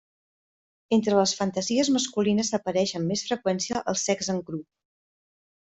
Entre 0.95 1.19
les 1.19 1.33
fantasies 1.41 1.91
masculines 1.97 2.51
apareix 2.59 2.95
amb 3.01 3.13
més 3.13 3.25
freqüència 3.29 3.85
el 3.95 4.01
sexe 4.07 4.35
en 4.35 4.41
grup. 4.51 4.69